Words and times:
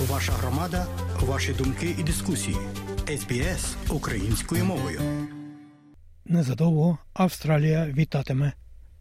Ваша 0.00 0.32
громада, 0.32 0.86
ваші 1.20 1.52
думки 1.52 1.96
і 1.98 2.02
дискусії. 2.02 2.56
СБС 3.08 3.76
українською 3.90 4.64
мовою. 4.64 5.00
Незадовго 6.24 6.98
Австралія 7.12 7.86
вітатиме 7.86 8.52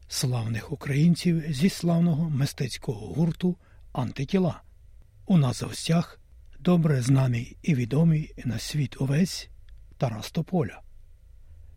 славних 0.08 0.72
українців 0.72 1.44
зі 1.50 1.70
славного 1.70 2.30
мистецького 2.30 3.08
гурту 3.08 3.58
Антитіла. 3.94 4.62
У 5.26 5.38
нас 5.38 5.62
в 5.62 5.66
гостях 5.66 6.20
добре 6.60 7.02
знаний 7.02 7.58
і 7.62 7.76
відомий 7.76 8.34
на 8.46 8.60
світ 8.60 9.02
увесь 9.02 9.50
Тарас 9.98 10.32
Тополя, 10.32 10.82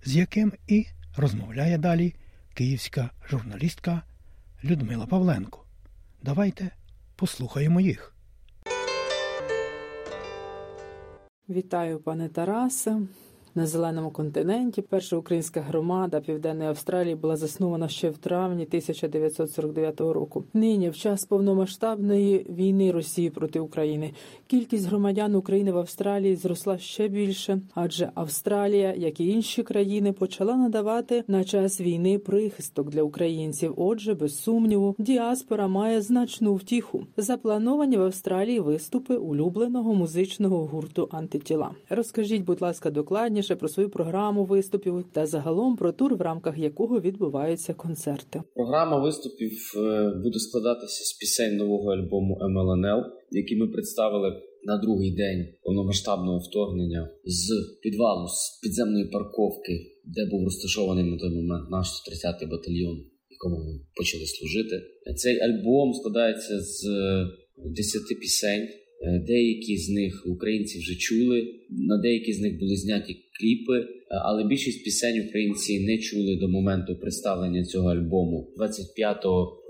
з 0.04 0.16
яким 0.16 0.52
і 0.66 0.86
розмовляє 1.16 1.78
далі 1.78 2.14
київська 2.54 3.10
журналістка 3.30 4.02
Людмила 4.64 5.06
Павленко. 5.06 5.64
Давайте 6.22 6.70
послухаємо 7.16 7.80
їх. 7.80 8.13
Вітаю, 11.48 11.98
пане 11.98 12.28
Тарасе. 12.28 13.00
На 13.54 13.66
зеленому 13.66 14.10
континенті 14.10 14.82
перша 14.82 15.16
українська 15.16 15.60
громада 15.60 16.20
Південної 16.20 16.68
Австралії 16.68 17.14
була 17.14 17.36
заснована 17.36 17.88
ще 17.88 18.10
в 18.10 18.18
травні 18.18 18.62
1949 18.62 20.00
року. 20.00 20.44
Нині, 20.54 20.90
в 20.90 20.96
час 20.96 21.24
повномасштабної 21.24 22.46
війни 22.50 22.92
Росії 22.92 23.30
проти 23.30 23.60
України, 23.60 24.12
кількість 24.54 24.86
громадян 24.86 25.34
України 25.34 25.72
в 25.72 25.78
Австралії 25.78 26.36
зросла 26.36 26.78
ще 26.78 27.08
більше, 27.08 27.60
адже 27.74 28.10
Австралія, 28.14 28.94
як 28.96 29.20
і 29.20 29.28
інші 29.28 29.62
країни, 29.62 30.12
почала 30.12 30.56
надавати 30.56 31.24
на 31.28 31.44
час 31.44 31.80
війни 31.80 32.18
прихисток 32.18 32.90
для 32.90 33.02
українців. 33.02 33.74
Отже, 33.76 34.14
без 34.14 34.42
сумніву, 34.42 34.94
діаспора 34.98 35.68
має 35.68 36.02
значну 36.02 36.54
втіху. 36.54 37.06
Заплановані 37.16 37.96
в 37.96 38.02
Австралії 38.02 38.60
виступи 38.60 39.16
улюбленого 39.16 39.94
музичного 39.94 40.66
гурту 40.66 41.08
антитіла. 41.12 41.70
Розкажіть, 41.88 42.44
будь 42.44 42.62
ласка, 42.62 42.90
докладніше 42.90 43.56
про 43.56 43.68
свою 43.68 43.90
програму 43.90 44.44
виступів 44.44 45.04
та 45.12 45.26
загалом 45.26 45.76
про 45.76 45.92
тур, 45.92 46.14
в 46.14 46.20
рамках 46.20 46.58
якого 46.58 47.00
відбуваються 47.00 47.74
концерти. 47.74 48.42
Програма 48.54 48.98
виступів 48.98 49.72
е, 49.76 50.12
буде 50.24 50.38
складатися 50.38 51.04
з 51.04 51.12
пісень 51.12 51.56
нового 51.56 51.92
альбому 51.92 52.38
MLNL, 52.42 53.04
який 53.30 53.58
ми 53.58 53.66
представили 53.66 54.43
на 54.64 54.78
другий 54.78 55.10
день 55.10 55.46
повномасштабного 55.62 56.38
вторгнення 56.38 57.10
з 57.24 57.46
підвалу 57.82 58.28
з 58.28 58.60
підземної 58.62 59.04
парковки, 59.04 59.72
де 60.04 60.26
був 60.26 60.44
розташований 60.44 61.04
на 61.04 61.16
той 61.18 61.30
момент 61.30 61.70
наш 61.70 61.86
130-й 61.86 62.46
батальйон, 62.46 62.96
якому 63.30 63.56
ми 63.64 63.80
почали 63.96 64.26
служити. 64.26 64.82
Цей 65.16 65.40
альбом 65.40 65.94
складається 65.94 66.60
з 66.60 66.86
10 67.56 68.02
е, 68.10 68.14
пісень. 68.14 68.68
Е, 69.04 69.24
деякі 69.26 69.78
з 69.78 69.90
них 69.90 70.26
українці 70.26 70.78
вже 70.78 70.94
чули, 70.94 71.54
на 71.70 71.98
деякі 71.98 72.32
з 72.32 72.40
них 72.40 72.58
були 72.58 72.76
зняті 72.76 73.16
кліпи, 73.40 73.78
е, 73.78 73.86
але 74.10 74.44
більшість 74.44 74.84
пісень 74.84 75.24
українці 75.28 75.80
не 75.80 75.98
чули 75.98 76.36
до 76.36 76.48
моменту 76.48 76.96
представлення 76.96 77.64
цього 77.64 77.88
альбому 77.88 78.52
25 78.56 79.16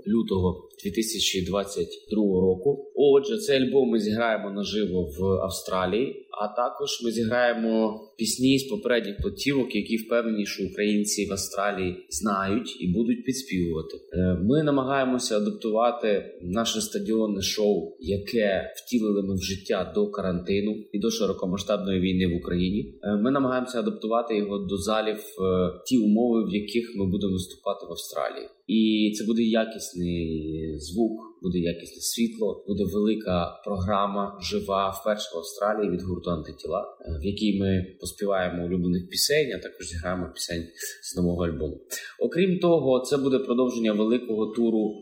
лютого 0.07 0.69
2022 0.83 2.17
року. 2.41 2.91
Отже, 2.95 3.37
цей 3.37 3.61
альбом 3.61 3.89
ми 3.89 3.99
зіграємо 3.99 4.51
наживо 4.51 5.03
в 5.19 5.23
Австралії. 5.23 6.25
А 6.41 6.47
також 6.47 7.01
ми 7.03 7.11
зіграємо 7.11 8.01
пісні 8.17 8.59
з 8.59 8.63
попередніх 8.63 9.17
платівок, 9.17 9.75
які 9.75 9.97
впевнені, 9.97 10.45
що 10.45 10.63
українці 10.71 11.25
в 11.25 11.31
Австралії 11.31 12.05
знають 12.09 12.81
і 12.81 12.87
будуть 12.87 13.25
підспівувати. 13.25 13.97
Е, 14.13 14.37
ми 14.43 14.63
намагаємося 14.63 15.37
адаптувати 15.37 16.39
наше 16.41 16.81
стадіонне 16.81 17.41
шоу, 17.41 17.97
яке 17.99 18.73
втілили 18.75 19.23
ми 19.23 19.35
в 19.35 19.41
життя 19.41 19.91
до 19.95 20.11
карантину 20.11 20.75
і 20.91 20.99
до 20.99 21.11
широкомасштабної 21.11 21.99
війни 21.99 22.27
в 22.27 22.37
Україні. 22.37 22.93
Е, 23.03 23.15
ми 23.15 23.31
намагаємося 23.31 23.79
адаптувати 23.79 24.37
його 24.37 24.57
до 24.57 24.77
залів 24.77 25.17
е, 25.17 25.71
ті 25.85 25.97
умови, 25.97 26.45
в 26.45 26.53
яких 26.53 26.95
ми 26.95 27.05
будемо 27.05 27.33
виступати 27.33 27.85
в 27.85 27.91
Австралії. 27.91 28.47
І 28.67 29.11
це 29.17 29.25
буде 29.25 29.43
якісний 29.43 30.64
звук, 30.77 31.21
буде 31.41 31.59
якісне 31.59 32.01
світло, 32.01 32.65
буде 32.67 32.83
велика 32.93 33.61
програма 33.65 34.39
жива 34.41 34.89
вперше 34.89 35.35
в 35.35 35.37
Австралії 35.37 35.91
від 35.91 36.01
гурту 36.01 36.29
антитіла, 36.29 36.81
е, 36.81 37.19
в 37.21 37.25
якій 37.25 37.59
ми 37.59 37.85
поспіваємо 37.99 38.65
улюблених 38.65 39.09
пісень, 39.09 39.53
а 39.55 39.59
також 39.59 39.87
зіграємо 39.87 40.31
пісень 40.33 40.67
з 41.03 41.15
нового 41.15 41.45
альбому. 41.45 41.81
Окрім 42.19 42.59
того, 42.59 42.99
це 42.99 43.17
буде 43.17 43.39
продовження 43.39 43.93
великого 43.93 44.45
туру. 44.45 44.95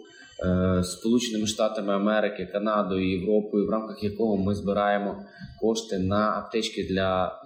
Е, 0.46 0.84
Сполученими 0.84 1.47
Штатами 1.47 1.94
Америки, 1.94 2.50
Канадою, 2.52 3.19
Європою, 3.19 3.68
в 3.68 3.69
рамках 3.69 4.03
якого 4.03 4.38
ми 4.38 4.56
збираємо 4.56 5.25
кошти 5.62 6.00
на 6.00 6.29
аптечки 6.38 6.88
для 6.90 7.41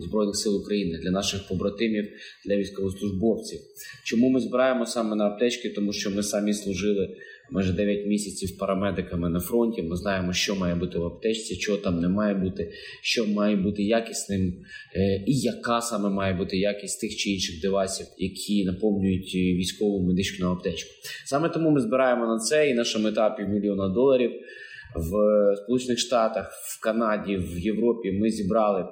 збройних 0.00 0.36
сил 0.36 0.56
України, 0.56 0.98
для 0.98 1.10
наших 1.10 1.48
побратимів, 1.48 2.08
для 2.46 2.56
військовослужбовців. 2.56 3.60
Чому 4.04 4.30
ми 4.30 4.40
збираємо 4.40 4.86
саме 4.86 5.16
на 5.16 5.26
аптечки? 5.26 5.68
Тому 5.68 5.92
що 5.92 6.10
ми 6.10 6.22
самі 6.22 6.54
служили 6.54 7.16
майже 7.52 7.72
9 7.72 8.06
місяців 8.06 8.58
парамедиками 8.58 9.30
на 9.30 9.40
фронті. 9.40 9.82
Ми 9.82 9.96
знаємо, 9.96 10.32
що 10.32 10.56
має 10.56 10.74
бути 10.74 10.98
в 10.98 11.04
аптечці, 11.04 11.54
що 11.54 11.76
там 11.76 12.00
не 12.00 12.08
має 12.08 12.34
бути, 12.34 12.72
що 13.02 13.26
має 13.26 13.56
бути 13.56 13.82
якісним, 13.82 14.54
е, 14.96 15.24
і 15.26 15.38
яка 15.38 15.80
саме 15.80 16.10
має 16.10 16.34
бути 16.34 16.56
якість 16.56 17.00
тих 17.00 17.16
чи 17.16 17.30
інших 17.30 17.60
девайсів, 17.60 18.06
які 18.18 18.64
наповнюють 18.64 19.34
військову 19.34 20.06
медичну 20.06 20.50
аптечку. 20.50 20.90
Саме 21.26 21.48
тому 21.48 21.70
ми 21.70 21.80
збираємо 21.80 22.26
на 22.26 22.38
це, 22.38 22.70
і 22.70 22.74
наша 22.74 22.98
мета 22.98 23.30
півмільйона 23.30 23.88
доларів 23.88 24.30
в 24.96 25.12
Сполучених 25.56 25.98
Штатах, 25.98 26.52
в 26.52 26.82
Канаді, 26.82 27.36
в 27.36 27.58
Європі. 27.58 28.12
Ми 28.12 28.30
зібрали. 28.30 28.84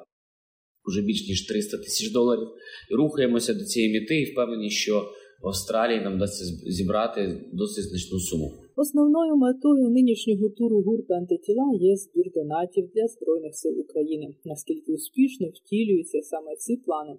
Уже 0.84 1.02
більш 1.02 1.28
ніж 1.28 1.46
300 1.46 1.78
тисяч 1.78 2.12
доларів 2.12 2.48
рухаємося 2.96 3.54
до 3.54 3.64
цієї 3.64 4.00
мети, 4.00 4.20
і 4.20 4.32
впевнені, 4.32 4.70
що 4.70 5.12
в 5.42 5.46
Австралії 5.46 6.00
нам 6.00 6.14
вдасться 6.14 6.44
зібрати 6.70 7.40
досить 7.52 7.84
значну 7.84 8.18
суму. 8.18 8.52
Основною 8.76 9.36
метою 9.36 9.88
нинішнього 9.88 10.48
туру 10.48 10.82
гурту 10.82 11.14
антитіла 11.14 11.72
є 11.80 11.96
збір 11.96 12.32
донатів 12.34 12.90
для 12.94 13.06
збройних 13.06 13.54
сил 13.54 13.80
України. 13.80 14.34
Наскільки 14.44 14.92
успішно 14.92 15.46
втілюються 15.54 16.18
саме 16.22 16.56
ці 16.56 16.76
плани? 16.76 17.14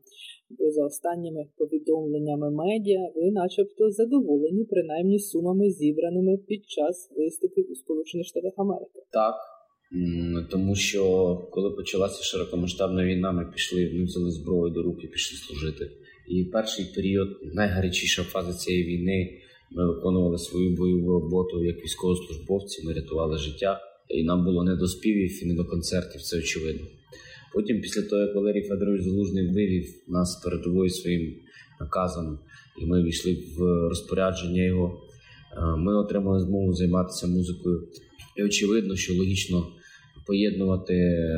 Бо 0.49 0.71
за 0.71 0.85
останніми 0.85 1.45
повідомленнями 1.57 2.51
медіа, 2.51 3.11
ви, 3.15 3.31
начебто, 3.31 3.91
задоволені 3.91 4.65
принаймні 4.65 5.19
сумами 5.19 5.69
зібраними 5.69 6.37
під 6.37 6.69
час 6.69 7.11
виступів 7.17 7.71
у 7.71 7.75
Сполучених 7.75 8.27
Штатах 8.27 8.53
Америки. 8.57 8.99
Так. 9.11 9.35
Тому 10.51 10.75
що 10.75 11.03
коли 11.51 11.71
почалася 11.71 12.23
широкомасштабна 12.23 13.05
війна, 13.05 13.31
ми 13.31 13.51
пішли, 13.53 14.03
взяли 14.03 14.31
зброю 14.31 14.73
до 14.73 14.83
рук 14.83 15.03
і 15.03 15.07
пішли 15.07 15.37
служити. 15.37 15.91
І 16.27 16.43
перший 16.43 16.85
період, 16.85 17.29
найгарячіша 17.53 18.23
фаза 18.23 18.53
цієї 18.53 18.83
війни, 18.83 19.41
ми 19.71 19.87
виконували 19.87 20.37
свою 20.37 20.75
бойову 20.75 21.11
роботу 21.11 21.65
як 21.65 21.83
військовослужбовці. 21.83 22.85
Ми 22.85 22.93
рятували 22.93 23.37
життя, 23.37 23.79
і 24.09 24.23
нам 24.23 24.45
було 24.45 24.63
не 24.63 24.75
до 24.75 24.87
співів 24.87 25.43
і 25.43 25.45
не 25.45 25.53
до 25.53 25.65
концертів. 25.65 26.21
Це 26.21 26.37
очевидно. 26.37 26.87
Потім, 27.53 27.81
після 27.81 28.01
того, 28.01 28.21
як 28.21 28.35
Валерій 28.35 28.61
Федорович 28.61 29.01
Залужний 29.01 29.47
вивів 29.47 29.85
нас 30.07 30.41
передовою 30.43 30.89
своїм 30.89 31.35
наказом, 31.79 32.39
і 32.81 32.85
ми 32.85 33.03
війшли 33.03 33.43
в 33.57 33.89
розпорядження 33.89 34.63
його, 34.63 35.01
е, 35.57 35.75
ми 35.77 35.97
отримали 35.97 36.39
змогу 36.39 36.73
займатися 36.73 37.27
музикою. 37.27 37.87
І 38.37 38.43
очевидно, 38.43 38.95
що 38.95 39.15
логічно 39.15 39.67
поєднувати 40.27 40.93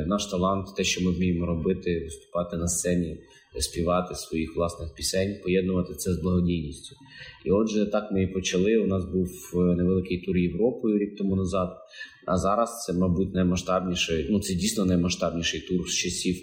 наш 0.06 0.26
талант, 0.26 0.76
те, 0.76 0.84
що 0.84 1.04
ми 1.04 1.10
вміємо 1.10 1.46
робити, 1.46 2.00
виступати 2.04 2.56
на 2.56 2.68
сцені 2.68 3.16
співати 3.62 4.14
своїх 4.14 4.56
власних 4.56 4.94
пісень, 4.94 5.40
поєднувати 5.42 5.94
це 5.94 6.12
з 6.12 6.18
благодійністю. 6.18 6.96
І 7.44 7.50
отже, 7.50 7.86
так 7.86 8.12
ми 8.12 8.22
і 8.22 8.26
почали. 8.26 8.76
У 8.76 8.86
нас 8.86 9.04
був 9.04 9.28
е, 9.54 9.58
невеликий 9.58 10.18
тур 10.18 10.36
Європою 10.36 10.98
рік 10.98 11.16
тому 11.18 11.36
назад. 11.36 11.76
А 12.26 12.38
зараз 12.38 12.84
це, 12.84 12.92
мабуть, 12.92 13.34
наймасштабніший. 13.34 14.26
Ну 14.30 14.40
це 14.40 14.54
дійсно 14.54 14.84
наймасштабніший 14.84 15.60
тур 15.60 15.88
з 15.88 15.94
часів 15.94 16.36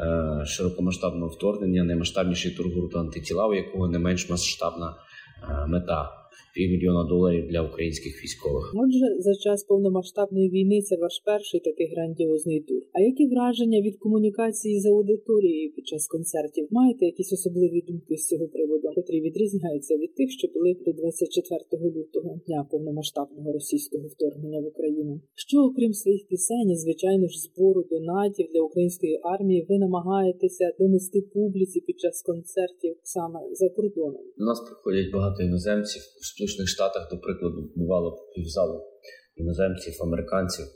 е, 0.00 0.44
широкомасштабного 0.46 1.28
вторгнення, 1.28 1.84
наймасштабніший 1.84 2.52
тур 2.52 2.68
гурту 2.74 2.98
антитіла, 2.98 3.46
у 3.46 3.54
якого 3.54 3.88
не 3.88 3.98
менш 3.98 4.30
масштабна 4.30 4.96
е, 5.42 5.66
мета 5.66 6.23
півмільйона 6.54 7.04
доларів 7.04 7.48
для 7.50 7.62
українських 7.62 8.24
військових. 8.24 8.64
Отже, 8.84 9.06
за 9.18 9.34
час 9.34 9.64
повномасштабної 9.64 10.48
війни 10.50 10.82
це 10.82 10.96
ваш 10.96 11.22
перший 11.24 11.60
такий 11.60 11.86
грандіозний 11.94 12.60
тур. 12.60 12.82
А 12.92 13.00
які 13.00 13.26
враження 13.26 13.80
від 13.80 13.96
комунікації 13.96 14.80
з 14.80 14.86
аудиторією 14.86 15.72
під 15.72 15.86
час 15.86 16.06
концертів? 16.06 16.68
Маєте 16.70 17.06
якісь 17.06 17.32
особливі 17.32 17.80
думки 17.88 18.16
з 18.16 18.26
цього 18.28 18.48
приводу, 18.48 18.88
котрі 18.94 19.20
відрізняються 19.20 19.96
від 19.96 20.14
тих, 20.14 20.30
що 20.30 20.48
були 20.54 20.76
до 20.86 20.92
24 20.92 21.90
лютого 21.96 22.40
дня 22.46 22.66
повномасштабного 22.70 23.52
російського 23.52 24.06
вторгнення 24.08 24.60
в 24.60 24.66
Україну? 24.66 25.20
Що 25.34 25.58
окрім 25.58 25.92
своїх 25.92 26.26
пісень, 26.28 26.70
і, 26.70 26.76
звичайно 26.76 27.28
ж, 27.28 27.38
збору 27.38 27.84
донатів 27.90 28.46
для 28.52 28.60
української 28.60 29.20
армії, 29.22 29.66
ви 29.68 29.78
намагаєтеся 29.78 30.72
донести 30.78 31.20
публіці 31.34 31.80
під 31.80 32.00
час 32.00 32.22
концертів 32.22 32.96
саме 33.02 33.40
за 33.52 33.68
кордоном? 33.68 34.22
До 34.38 34.44
нас 34.44 34.60
приходять 34.60 35.12
багато 35.12 35.42
іноземців. 35.42 36.02
Сполучених 36.24 36.68
Штатах, 36.68 37.10
до 37.10 37.18
прикладу, 37.18 37.72
бувало 37.76 38.08
півзалу 38.34 38.78
іноземців, 39.36 39.94
американців. 40.02 40.66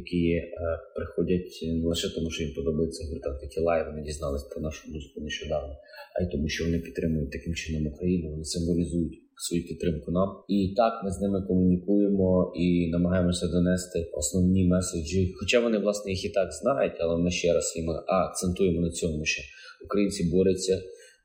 які 0.00 0.22
е, 0.32 0.48
приходять 0.96 1.52
не 1.62 1.88
лише 1.88 2.08
тому, 2.14 2.30
що 2.30 2.42
їм 2.44 2.54
подобається 2.54 3.08
гурт 3.08 3.26
антитіла, 3.26 3.78
і 3.78 3.86
вони 3.86 4.02
дізнались 4.02 4.42
про 4.42 4.60
нашу 4.62 4.92
музику 4.92 5.20
нещодавно, 5.20 5.74
а 6.14 6.22
й 6.22 6.26
тому, 6.32 6.48
що 6.48 6.64
вони 6.64 6.78
підтримують 6.78 7.32
таким 7.32 7.54
чином 7.54 7.86
Україну, 7.86 8.30
вони 8.30 8.44
символізують 8.44 9.16
свою 9.36 9.62
підтримку 9.64 10.12
нам. 10.12 10.28
І 10.48 10.74
так 10.76 10.92
ми 11.04 11.10
з 11.10 11.20
ними 11.20 11.42
комунікуємо 11.48 12.52
і 12.56 12.90
намагаємося 12.90 13.46
донести 13.46 14.10
основні 14.12 14.64
меседжі. 14.64 15.34
Хоча 15.40 15.60
вони 15.60 15.78
власне 15.78 16.10
їх 16.10 16.24
і 16.24 16.28
так 16.28 16.52
знають, 16.52 16.96
але 17.00 17.22
ми 17.22 17.30
ще 17.30 17.52
раз 17.52 17.72
їм 17.76 17.90
акцентуємо 18.06 18.80
на 18.80 18.90
цьому, 18.90 19.24
що 19.24 19.42
українці 19.84 20.30
борються. 20.32 20.82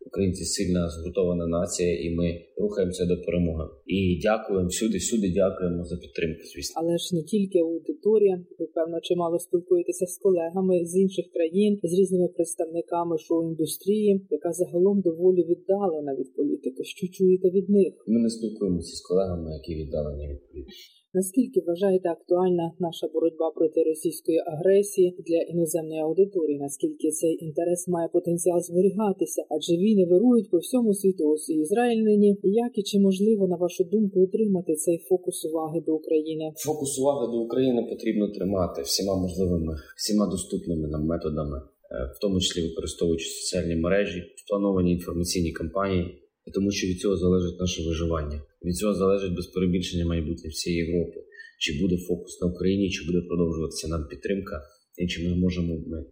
Українці 0.10 0.44
сильна 0.46 0.90
згуртована 0.90 1.48
нація, 1.48 1.92
і 2.06 2.16
ми 2.18 2.28
рухаємося 2.58 3.06
до 3.06 3.16
перемоги. 3.26 3.66
І 3.88 4.20
дякуємо 4.24 4.68
всюди, 4.68 4.98
всюди 4.98 5.28
дякуємо 5.42 5.84
за 5.84 5.96
підтримку. 5.98 6.42
Звісно, 6.54 6.82
але 6.82 6.98
ж 6.98 7.16
не 7.16 7.24
тільки 7.24 7.60
аудиторія. 7.60 8.36
Ви 8.60 8.66
певно 8.78 8.98
чимало 9.02 9.40
спілкуєтеся 9.40 10.06
з 10.06 10.18
колегами 10.18 10.86
з 10.86 10.98
інших 11.04 11.26
країн, 11.36 11.80
з 11.84 11.92
різними 12.00 12.28
представниками 12.28 13.18
шоу-індустрії, 13.18 14.28
яка 14.30 14.52
загалом 14.52 15.02
доволі 15.02 15.42
віддалена 15.52 16.16
від 16.20 16.36
політики. 16.36 16.84
Що 16.84 17.08
чуєте 17.08 17.50
від 17.50 17.70
них? 17.70 17.94
Ми 18.08 18.20
не 18.20 18.30
спілкуємося 18.30 18.96
з 18.96 19.02
колегами, 19.02 19.54
які 19.54 19.76
віддалені 19.76 20.28
від 20.32 20.42
політики. 20.52 21.05
Наскільки 21.20 21.60
вважаєте 21.62 22.10
актуальна 22.10 22.72
наша 22.80 23.08
боротьба 23.14 23.52
проти 23.52 23.84
російської 23.84 24.40
агресії 24.54 25.16
для 25.28 25.42
іноземної 25.42 26.02
аудиторії? 26.02 26.58
Наскільки 26.60 27.12
цей 27.12 27.44
інтерес 27.46 27.88
має 27.88 28.08
потенціал 28.08 28.62
зберігатися? 28.62 29.42
Адже 29.50 29.74
війни 29.74 30.06
вирують 30.06 30.50
по 30.50 30.58
всьому 30.58 30.94
світу, 30.94 31.30
ось 31.30 31.50
і 31.50 31.54
Ізраїль 31.54 32.04
нині. 32.04 32.38
Як 32.44 32.78
і 32.78 32.84
чи 32.84 33.00
можливо 33.00 33.48
на 33.48 33.56
вашу 33.56 33.84
думку 33.84 34.24
отримати 34.24 34.76
цей 34.76 34.98
фокус 34.98 35.46
уваги 35.46 35.84
до 35.86 35.96
України? 35.96 36.54
Фокус 36.58 37.00
уваги 37.00 37.28
до 37.32 37.38
України 37.38 37.88
потрібно 37.90 38.30
тримати 38.30 38.82
всіма 38.82 39.16
можливими, 39.16 39.74
всіма 39.98 40.28
доступними 40.28 40.88
нам 40.88 41.06
методами, 41.06 41.58
е, 41.58 42.12
в 42.16 42.20
тому 42.22 42.40
числі 42.40 42.62
використовуючи 42.68 43.26
соціальні 43.30 43.76
мережі, 43.76 44.24
сплановані 44.36 44.92
інформаційні 44.92 45.52
кампанії 45.52 46.22
тому 46.54 46.72
що 46.72 46.88
від 46.88 47.00
цього 47.00 47.18
залежить 47.18 47.60
наше 47.60 47.84
виживання. 47.84 48.42
Від 48.66 48.76
цього 48.76 48.94
залежить 48.94 49.36
без 49.36 49.48
перебільшення 49.48 50.06
майбутнє 50.06 50.50
всієї 50.50 50.86
Європи. 50.86 51.20
Чи 51.60 51.82
буде 51.82 51.98
фокус 51.98 52.42
на 52.42 52.48
Україні, 52.48 52.90
чи 52.90 53.06
буде 53.06 53.22
продовжуватися 53.22 53.88
нам 53.88 54.08
підтримка, 54.08 54.62
і 54.98 55.08
чи 55.08 55.30
ми 55.30 55.36
можемо 55.36 55.74
ми, 55.88 56.00
е, 56.00 56.06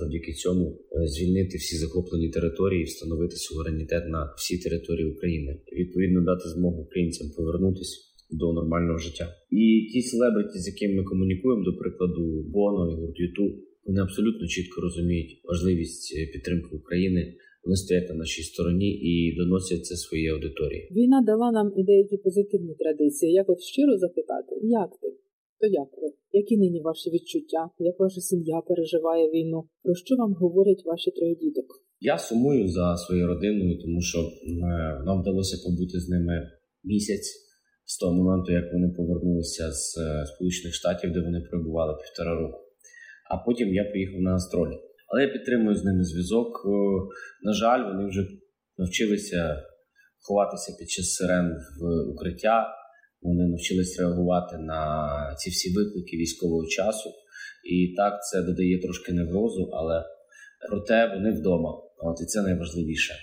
завдяки 0.00 0.32
цьому 0.32 0.66
е, 0.92 1.06
звільнити 1.06 1.56
всі 1.58 1.76
захоплені 1.76 2.28
території, 2.28 2.80
і 2.82 2.84
встановити 2.84 3.36
суверенітет 3.36 4.08
на 4.08 4.34
всі 4.36 4.58
території 4.58 5.06
України, 5.06 5.60
відповідно 5.72 6.20
дати 6.20 6.48
змогу 6.48 6.82
українцям 6.82 7.30
повернутися 7.36 7.96
до 8.30 8.52
нормального 8.52 8.98
життя. 8.98 9.34
І 9.50 9.88
ті 9.92 10.02
селебриті, 10.02 10.58
з 10.58 10.66
якими 10.66 10.94
ми 10.94 11.04
комунікуємо, 11.04 11.64
до 11.64 11.76
прикладу, 11.76 12.42
Боно 12.42 12.92
і 12.92 12.94
гурт 12.94 13.20
Ютуб, 13.20 13.52
вони 13.84 14.00
абсолютно 14.00 14.46
чітко 14.46 14.80
розуміють 14.80 15.40
важливість 15.44 16.14
е, 16.18 16.26
підтримки 16.32 16.68
України. 16.76 17.34
Вони 17.66 17.76
стоять 17.76 18.08
на 18.08 18.14
нашій 18.14 18.42
стороні 18.42 18.90
і 19.10 19.12
доносять 19.38 19.86
це 19.86 19.94
своїй 19.96 20.28
аудиторії. 20.28 20.82
Війна 20.98 21.18
дала 21.26 21.48
нам 21.52 21.72
і 21.76 21.84
деякі 21.84 22.16
позитивні 22.16 22.74
традиції. 22.74 23.32
Як 23.32 23.46
от 23.48 23.60
щиро 23.60 23.98
запитати, 23.98 24.52
як 24.62 24.90
ти? 25.00 25.08
То 25.60 25.66
як 25.66 25.88
ви? 26.02 26.08
Які 26.32 26.56
нині 26.56 26.80
ваші 26.80 27.10
відчуття? 27.10 27.62
Як 27.78 28.00
ваша 28.00 28.20
сім'я 28.20 28.58
переживає 28.68 29.24
війну? 29.30 29.68
Про 29.82 29.94
що 29.94 30.16
вам 30.16 30.32
говорять 30.32 30.82
ваші 30.84 31.10
троє 31.10 31.34
діток? 31.34 31.68
Я 32.00 32.18
сумую 32.18 32.68
за 32.68 32.96
своєю 32.96 33.26
родиною, 33.26 33.78
тому 33.82 34.00
що 34.02 34.18
е, 34.18 34.24
нам 35.06 35.20
вдалося 35.20 35.56
побути 35.64 36.00
з 36.00 36.08
ними 36.08 36.50
місяць 36.84 37.28
з 37.84 37.98
того 37.98 38.12
моменту, 38.14 38.52
як 38.52 38.72
вони 38.72 38.88
повернулися 38.88 39.72
з 39.72 39.98
е, 39.98 40.26
Сполучених 40.26 40.74
Штатів, 40.74 41.12
де 41.12 41.20
вони 41.20 41.40
перебували 41.40 41.92
півтора 42.02 42.40
року. 42.40 42.58
А 43.30 43.36
потім 43.46 43.74
я 43.74 43.84
поїхав 43.84 44.20
на 44.20 44.30
гастролі. 44.30 44.76
Але 45.06 45.22
я 45.22 45.28
підтримую 45.28 45.76
з 45.76 45.84
ними 45.84 46.04
зв'язок. 46.04 46.62
Е, 46.66 46.68
на 47.42 47.52
жаль, 47.52 47.92
вони 47.92 48.08
вже 48.08 48.26
навчилися 48.78 49.62
ховатися 50.20 50.76
під 50.78 50.90
час 50.90 51.14
сирен 51.14 51.56
в 51.80 52.10
укриття. 52.12 52.66
Вони 53.22 53.48
навчились 53.48 53.98
реагувати 54.00 54.58
на 54.58 55.10
ці 55.38 55.50
всі 55.50 55.74
виклики 55.74 56.16
військового 56.16 56.66
часу. 56.66 57.10
І 57.64 57.94
так 57.96 58.24
це 58.24 58.42
додає 58.42 58.80
трошки 58.80 59.12
неврозу, 59.12 59.70
але 59.72 60.04
проте 60.70 61.14
вони 61.14 61.30
вдома. 61.30 61.70
От 61.98 62.20
і 62.20 62.24
це 62.24 62.42
найважливіше. 62.42 63.14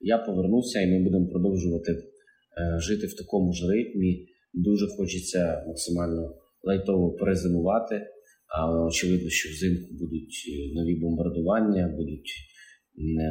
Я 0.00 0.18
повернуся, 0.18 0.80
і 0.80 0.86
ми 0.86 1.04
будемо 1.04 1.28
продовжувати 1.28 1.92
е, 1.92 2.78
жити 2.78 3.06
в 3.06 3.16
такому 3.16 3.52
ж 3.52 3.68
ритмі. 3.68 4.26
Дуже 4.54 4.86
хочеться 4.86 5.64
максимально 5.66 6.34
лайтово 6.62 7.12
перезимувати. 7.12 8.06
Очевидно, 8.88 9.30
що 9.30 9.48
взимку 9.48 9.94
будуть 9.94 10.34
е, 10.48 10.74
нові 10.74 10.94
бомбардування, 10.94 11.94
будуть 11.96 12.32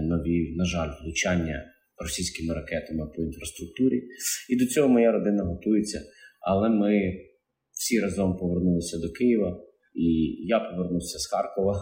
нові, 0.04 0.56
на 0.56 0.66
жаль, 0.66 0.90
влучання 1.04 1.66
російськими 1.98 2.54
ракетами 2.54 3.12
по 3.16 3.24
інфраструктурі. 3.24 4.04
І 4.50 4.56
до 4.60 4.66
цього 4.66 4.90
моя 4.90 5.12
родина 5.12 5.44
готується. 5.44 6.02
Але 6.42 6.70
ми 6.70 7.14
всі 7.72 8.00
разом 8.00 8.38
повернулися 8.38 8.98
до 8.98 9.12
Києва, 9.12 9.64
і 9.96 10.08
я 10.48 10.60
повернувся 10.60 11.20
з 11.20 11.26
Харкова 11.26 11.76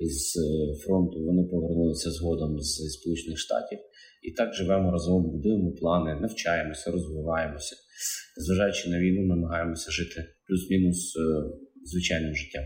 із 0.00 0.36
е, 0.36 0.74
фронту. 0.84 1.24
Вони 1.24 1.42
повернулися 1.44 2.10
згодом 2.10 2.58
з 2.58 2.92
Сполучених 2.92 3.38
Штатів. 3.38 3.78
І 4.22 4.30
так 4.32 4.54
живемо 4.54 4.90
разом, 4.92 5.30
будуємо 5.30 5.72
плани, 5.72 6.20
навчаємося, 6.20 6.90
розвиваємося. 6.90 7.76
Зважаючи 8.36 8.90
на 8.90 9.00
війну, 9.00 9.26
намагаємося 9.26 9.90
жити 9.90 10.26
плюс-мінус 10.46 11.16
е, 11.16 11.20
звичайним 11.84 12.34
життям. 12.34 12.64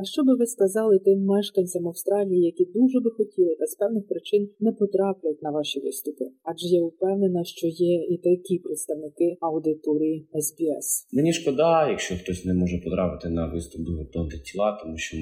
А 0.00 0.04
що 0.04 0.24
би 0.24 0.32
ви 0.36 0.46
сказали 0.46 0.98
тим 0.98 1.24
мешканцям 1.24 1.88
Австралії, 1.88 2.42
які 2.44 2.64
дуже 2.64 3.00
би 3.00 3.10
хотіли 3.10 3.56
та 3.58 3.66
з 3.66 3.74
певних 3.74 4.08
причин 4.08 4.50
не 4.60 4.72
потраплять 4.72 5.42
на 5.42 5.50
ваші 5.50 5.80
виступи? 5.80 6.24
Адже 6.42 6.66
я 6.66 6.82
впевнена, 6.84 7.44
що 7.44 7.66
є 7.66 7.94
і 8.04 8.16
такі 8.18 8.58
представники 8.58 9.36
аудиторії 9.40 10.28
СБС. 10.40 11.06
Мені 11.12 11.32
шкода, 11.32 11.88
якщо 11.90 12.16
хтось 12.16 12.44
не 12.44 12.54
може 12.54 12.78
потрапити 12.84 13.28
на 13.28 13.52
виступ 13.52 13.80
до 14.14 14.38
тіла, 14.38 14.78
тому 14.82 14.96
що 14.96 15.16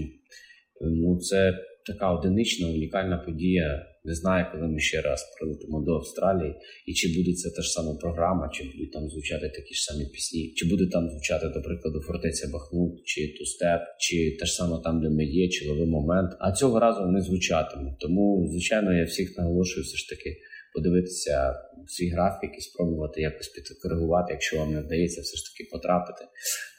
ну 0.80 1.18
це 1.18 1.52
така 1.86 2.18
одинична 2.18 2.68
унікальна 2.68 3.18
подія. 3.26 3.86
Не 4.04 4.14
знаю, 4.14 4.46
коли 4.52 4.68
ми 4.68 4.80
ще 4.80 5.00
раз 5.00 5.20
прилетимо 5.38 5.80
до 5.80 5.92
Австралії, 5.94 6.54
і 6.86 6.92
чи 6.94 7.08
буде 7.16 7.32
це 7.36 7.50
та 7.50 7.62
ж 7.62 7.68
сама 7.70 7.94
програма, 7.94 8.50
чи 8.54 8.64
будуть 8.64 8.92
там 8.92 9.08
звучати 9.08 9.48
такі 9.48 9.74
ж 9.74 9.84
самі 9.84 10.04
пісні, 10.06 10.52
чи 10.56 10.68
буде 10.68 10.86
там 10.86 11.10
звучати, 11.10 11.48
до 11.48 11.62
прикладу, 11.62 12.00
фортеця 12.00 12.48
Бахмут, 12.52 13.04
чи 13.04 13.34
Тустеп, 13.38 13.80
чи 13.98 14.36
те 14.40 14.46
ж 14.46 14.52
саме 14.52 14.76
там, 14.84 15.00
де 15.02 15.08
ми 15.10 15.24
є, 15.24 15.48
чи 15.48 15.68
ловий 15.68 15.86
момент. 15.86 16.30
А 16.40 16.52
цього 16.52 16.80
разу 16.80 17.00
вони 17.00 17.20
звучатимуть. 17.20 17.98
Тому, 17.98 18.48
звичайно, 18.50 18.98
я 18.98 19.04
всіх 19.04 19.38
наголошую 19.38 19.84
все 19.84 19.96
ж 19.96 20.08
таки 20.08 20.36
подивитися 20.74 21.54
свій 21.86 22.08
графік 22.08 22.50
і 22.58 22.60
спробувати 22.60 23.20
якось 23.20 23.48
підкоригувати, 23.48 24.32
якщо 24.32 24.56
вам 24.56 24.74
не 24.74 24.80
вдається 24.80 25.20
все 25.20 25.36
ж 25.36 25.42
таки 25.44 25.68
потрапити 25.72 26.24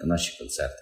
на 0.01 0.07
наші 0.07 0.37
концерти. 0.39 0.77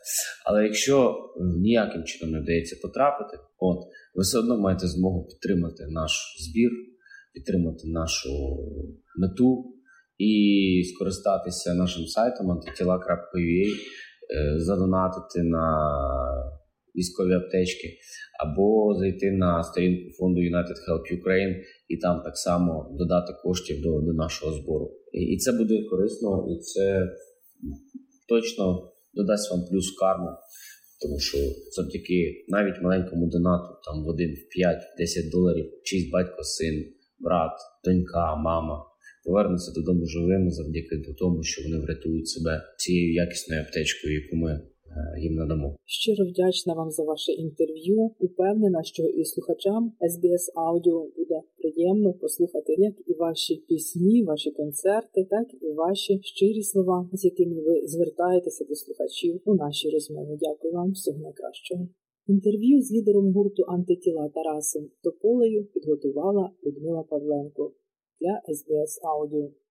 Але 0.46 0.64
якщо 0.64 1.18
ніяким 1.58 2.04
чином 2.04 2.34
не 2.34 2.42
вдається 2.42 2.76
потрапити, 2.82 3.38
от 3.60 3.80
ви 4.20 4.24
все 4.24 4.40
одно 4.40 4.58
маєте 4.58 4.88
змогу 4.88 5.28
підтримати 5.28 5.84
наш 5.90 6.12
збір, 6.40 6.72
підтримати 7.34 7.88
нашу 7.88 8.30
мету 9.18 9.74
і 10.18 10.34
скористатися 10.96 11.74
нашим 11.74 12.06
сайтом 12.06 12.52
antitila.ua, 12.52 13.68
е, 13.68 14.60
задонатити 14.60 15.44
на 15.44 15.68
військові 16.96 17.34
аптечки, 17.34 17.88
або 18.44 18.96
зайти 19.00 19.32
на 19.32 19.64
сторінку 19.64 20.12
фонду 20.20 20.42
United 20.42 20.78
Help 20.86 21.04
Ukraine 21.20 21.56
і 21.88 21.98
там 21.98 22.22
так 22.24 22.38
само 22.38 22.96
додати 23.00 23.34
коштів 23.44 23.82
до, 23.82 24.02
до 24.02 24.14
нашого 24.14 24.52
збору. 24.52 24.92
І, 25.14 25.20
і 25.34 25.38
це 25.38 25.52
буде 25.52 25.84
корисно, 25.90 26.46
і 26.50 26.60
це 26.60 27.08
точно 28.30 28.92
додасть 29.14 29.52
вам 29.52 29.62
плюс 29.72 29.98
карму. 30.00 30.30
Тому 31.02 31.20
що 31.20 31.38
завдяки 31.72 32.46
навіть 32.48 32.82
маленькому 32.82 33.28
донату, 33.28 33.76
там 33.86 34.04
в 34.04 34.08
один, 34.08 34.32
в 34.36 34.42
5-10 35.02 35.32
доларів, 35.32 35.66
чийсь 35.84 36.10
батько, 36.10 36.44
син, 36.44 36.94
брат, 37.20 37.52
донька, 37.86 38.36
мама 38.36 38.86
повернуться 39.26 39.72
додому 39.72 40.06
живими 40.06 40.52
завдяки 40.52 40.98
тому, 41.20 41.44
що 41.44 41.64
вони 41.64 41.80
врятують 41.80 42.30
себе 42.30 42.62
цією 42.78 43.14
якісною 43.14 43.62
аптечкою, 43.62 44.22
яку 44.22 44.36
ми 44.36 44.62
їм 45.20 45.34
надамо. 45.36 45.76
Щиро 45.86 46.26
вдячна 46.26 46.74
вам 46.74 46.92
за 46.92 47.04
ваше 47.04 47.32
інтерв'ю. 47.32 48.12
Упевнена, 48.20 48.84
що 48.84 49.04
і 49.04 49.26
слухачам 49.26 49.94
SBS 50.02 50.46
Audio 50.56 51.16
буде 51.18 51.42
приємно 51.58 52.14
послухати 52.14 52.76
як 52.78 52.96
і 53.06 53.14
ваші 53.14 53.56
пісні, 53.56 54.24
ваші 54.24 54.52
концерти, 54.52 55.28
так 55.30 55.48
і 55.62 55.72
ваші 55.74 56.20
щирі 56.24 56.64
слова, 56.64 57.10
з 57.14 57.26
якими 57.26 57.62
ви 57.62 57.88
звертаєтеся 57.88 58.66
до 58.66 58.76
слухачів 58.76 59.42
у 59.46 59.56
нашій 59.56 59.90
розмові. 59.90 60.38
Дякую 60.42 60.74
вам, 60.74 60.92
всього 60.92 61.20
найкращого. 61.20 61.88
Інтерв'ю 62.28 62.82
з 62.82 62.92
лідером 62.92 63.34
гурту 63.34 63.64
антитіла 63.68 64.30
Тарасом 64.30 64.90
Тополею 65.04 65.66
підготувала 65.66 66.52
Людмила 66.66 67.04
Павленко 67.04 67.74
для 68.22 68.42
SBS 68.54 68.94
Audio. 69.16 69.50